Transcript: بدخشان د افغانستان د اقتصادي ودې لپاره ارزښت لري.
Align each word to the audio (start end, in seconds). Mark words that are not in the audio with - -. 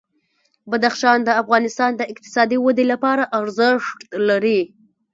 بدخشان 0.71 1.17
د 1.23 1.29
افغانستان 1.41 1.91
د 1.97 2.01
اقتصادي 2.11 2.57
ودې 2.65 2.85
لپاره 2.91 3.23
ارزښت 3.39 3.99
لري. 4.29 4.61